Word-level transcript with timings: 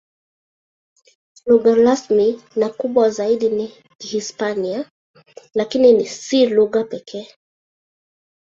Lugha 1.45 1.75
rasmi 1.75 2.41
na 2.55 2.69
kubwa 2.69 3.09
zaidi 3.09 3.49
ni 3.49 3.71
Kihispania, 3.99 4.91
lakini 5.55 6.05
si 6.07 6.45
lugha 6.45 6.83
pekee. 6.83 7.27